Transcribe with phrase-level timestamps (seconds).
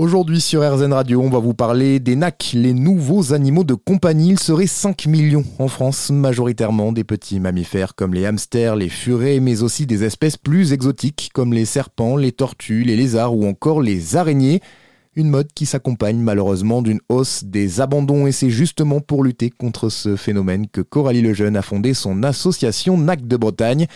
[0.00, 4.28] Aujourd'hui sur RZN Radio, on va vous parler des NAC, les nouveaux animaux de compagnie.
[4.28, 9.40] Ils seraient 5 millions en France, majoritairement des petits mammifères comme les hamsters, les furets,
[9.40, 13.82] mais aussi des espèces plus exotiques comme les serpents, les tortues, les lézards ou encore
[13.82, 14.60] les araignées.
[15.16, 19.88] Une mode qui s'accompagne malheureusement d'une hausse des abandons et c'est justement pour lutter contre
[19.88, 23.88] ce phénomène que Coralie Lejeune a fondé son association NAC de Bretagne.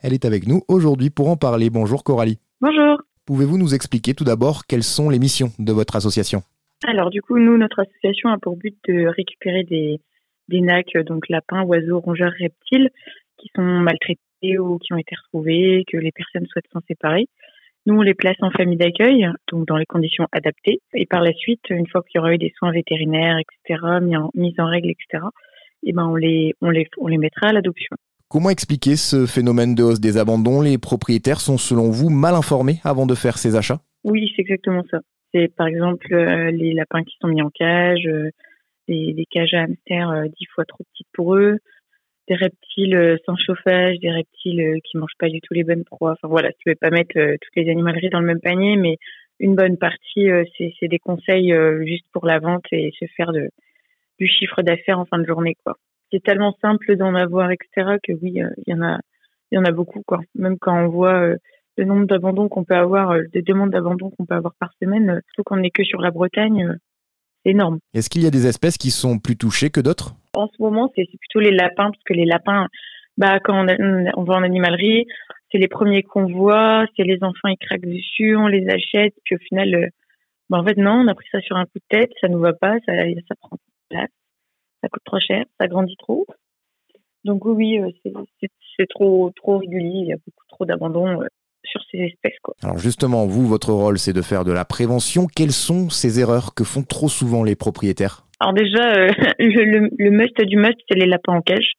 [0.00, 1.68] Elle est avec nous aujourd'hui pour en parler.
[1.68, 2.38] Bonjour Coralie.
[2.62, 2.96] Bonjour.
[3.26, 6.42] Pouvez-vous nous expliquer tout d'abord quelles sont les missions de votre association?
[6.86, 10.00] Alors du coup, nous, notre association a pour but de récupérer des,
[10.48, 12.90] des nacs, donc lapins, oiseaux, rongeurs, reptiles,
[13.38, 17.26] qui sont maltraités ou qui ont été retrouvés, que les personnes souhaitent s'en séparer.
[17.86, 20.80] Nous, on les place en famille d'accueil, donc dans les conditions adaptées.
[20.94, 24.16] Et par la suite, une fois qu'il y aura eu des soins vétérinaires, etc., mis
[24.16, 25.24] en, en règle, etc.,
[25.82, 27.96] et ben on les, on les, on les mettra à l'adoption.
[28.32, 30.62] Comment expliquer ce phénomène de hausse des abandons?
[30.62, 33.80] Les propriétaires sont selon vous mal informés avant de faire ces achats?
[34.04, 35.00] Oui, c'est exactement ça.
[35.34, 38.30] C'est par exemple euh, les lapins qui sont mis en cage, euh,
[38.86, 41.58] des, cages à hamsters euh, dix fois trop petites pour eux,
[42.28, 46.12] des reptiles sans chauffage, des reptiles qui mangent pas du tout les bonnes proies.
[46.12, 48.98] Enfin voilà, tu ne pas mettre toutes les animaleries dans le même panier, mais
[49.40, 51.52] une bonne partie, c'est des conseils
[51.84, 55.76] juste pour la vente et se faire du chiffre d'affaires en fin de journée, quoi
[56.10, 58.98] c'est tellement simple d'en avoir, etc., que oui, euh, il y en a,
[59.50, 60.20] il y en a beaucoup, quoi.
[60.34, 61.36] Même quand on voit euh,
[61.76, 65.20] le nombre d'abandons qu'on peut avoir, euh, des demandes d'abandon qu'on peut avoir par semaine,
[65.28, 66.76] surtout qu'on n'est que sur la Bretagne,
[67.44, 67.78] c'est énorme.
[67.94, 70.14] Est-ce qu'il y a des espèces qui sont plus touchées que d'autres?
[70.34, 72.68] En ce moment, c'est plutôt les lapins, parce que les lapins,
[73.16, 75.06] bah, quand on, va en animalerie,
[75.50, 79.34] c'est les premiers qu'on voit, c'est les enfants, ils craquent dessus, on les achète, puis
[79.34, 79.90] au final,
[80.48, 82.38] bah, en fait, non, on a pris ça sur un coup de tête, ça nous
[82.38, 82.92] va pas, ça,
[83.28, 83.56] ça prend
[83.88, 84.10] place
[84.82, 86.26] ça coûte trop cher, ça grandit trop.
[87.24, 87.90] Donc oui, euh,
[88.76, 91.26] c'est trop trop régulier, il y a beaucoup trop d'abandon euh,
[91.64, 92.38] sur ces espèces.
[92.42, 92.54] Quoi.
[92.62, 95.26] Alors justement, vous, votre rôle, c'est de faire de la prévention.
[95.26, 98.24] Quelles sont ces erreurs que font trop souvent les propriétaires?
[98.40, 101.72] Alors déjà, euh, le, le, must du must, c'est les lapins en cage.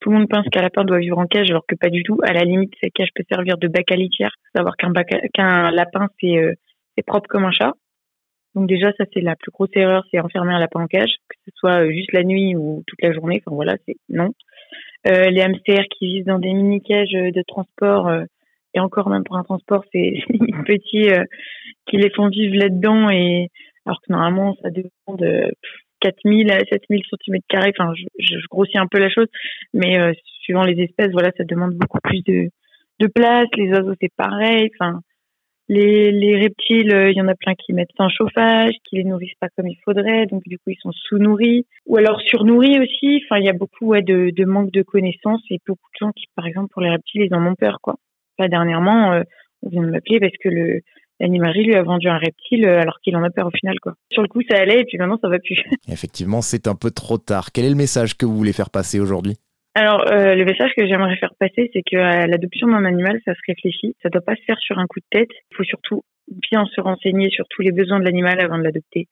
[0.00, 2.18] Tout le monde pense qu'un lapin doit vivre en cage, alors que pas du tout.
[2.22, 4.34] À la limite, cette cage peut servir de bac à litière.
[4.54, 4.92] Savoir qu'un
[5.34, 7.74] qu'un lapin, c'est propre comme un chat.
[8.58, 11.36] Donc déjà, ça c'est la plus grosse erreur, c'est enfermer un lapin en cage, que
[11.46, 13.40] ce soit euh, juste la nuit ou toute la journée.
[13.46, 14.32] Enfin voilà, c'est non.
[15.06, 18.24] Euh, les hamsters qui vivent dans des mini cages de transport euh,
[18.74, 20.14] et encore même pour un transport, c'est
[20.66, 21.22] petits euh,
[21.86, 23.48] qui les font vivre là-dedans et
[23.86, 25.52] alors que normalement ça demande
[26.00, 27.72] 4000 à 7000 cm carrés.
[27.78, 29.28] Enfin, je, je, grossis un peu la chose,
[29.72, 29.98] mais
[30.42, 32.48] suivant les espèces, voilà, ça demande beaucoup plus de
[32.98, 33.46] de place.
[33.56, 34.68] Les oiseaux c'est pareil.
[34.80, 35.00] Enfin
[35.68, 39.04] les, les reptiles, euh, il y en a plein qui mettent sans chauffage, qui les
[39.04, 43.22] nourrissent pas comme il faudrait, donc du coup ils sont sous-nourris ou alors surnourris aussi.
[43.24, 46.46] Enfin, il y a beaucoup de, manque de connaissances et beaucoup de gens qui, par
[46.46, 47.96] exemple, pour les reptiles, ils en ont peur quoi.
[48.36, 49.22] Pas dernièrement, euh,
[49.62, 50.80] on vient de m'appeler parce que le
[51.20, 53.94] lui a vendu un reptile euh, alors qu'il en a peur au final quoi.
[54.12, 55.62] Sur le coup ça allait et puis maintenant ça va plus.
[55.88, 57.48] Effectivement, c'est un peu trop tard.
[57.52, 59.34] Quel est le message que vous voulez faire passer aujourd'hui?
[59.78, 63.40] Alors, euh, le message que j'aimerais faire passer, c'est que l'adoption d'un animal, ça se
[63.46, 63.94] réfléchit.
[64.02, 65.30] Ça doit pas se faire sur un coup de tête.
[65.52, 69.06] Il faut surtout bien se renseigner sur tous les besoins de l'animal avant de l'adopter.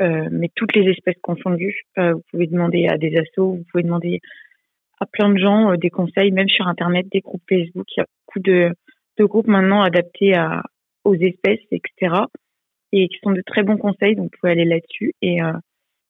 [0.00, 3.82] Euh, mais toutes les espèces confondues, euh, vous pouvez demander à des assos, vous pouvez
[3.82, 4.20] demander
[5.00, 7.86] à plein de gens des conseils, même sur Internet, des groupes Facebook.
[7.96, 8.70] Il y a beaucoup de,
[9.18, 10.62] de groupes maintenant adaptés à,
[11.02, 12.14] aux espèces, etc.
[12.92, 15.14] Et qui sont de très bons conseils, donc vous pouvez aller là-dessus.
[15.22, 15.40] Et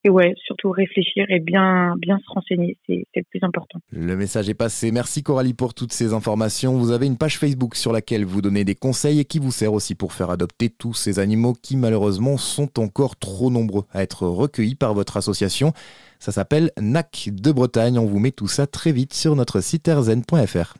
[0.05, 3.81] et ouais, surtout réfléchir et bien, bien se renseigner, c'est le plus important.
[3.91, 4.93] Le message est passé.
[4.93, 6.79] Merci Coralie pour toutes ces informations.
[6.79, 9.73] Vous avez une page Facebook sur laquelle vous donnez des conseils et qui vous sert
[9.73, 14.27] aussi pour faire adopter tous ces animaux qui malheureusement sont encore trop nombreux à être
[14.29, 15.73] recueillis par votre association.
[16.21, 17.99] Ça s'appelle NAC de Bretagne.
[17.99, 20.75] On vous met tout ça très vite sur notre site rzn.fr.